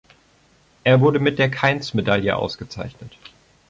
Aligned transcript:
Er 0.83 0.99
wurde 0.99 1.19
mit 1.19 1.37
der 1.37 1.51
Kainz-Medaille 1.51 2.35
ausgezeichnet. 2.35 3.19